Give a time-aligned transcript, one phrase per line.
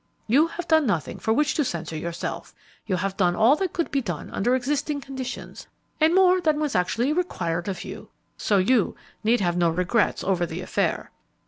[0.25, 2.55] You have done nothing for which to censure yourself;
[2.87, 5.67] you have done all that could be done under existing conditions,
[5.99, 10.47] and more than was actually required of you; so you need have no regrets over
[10.47, 11.11] the affair."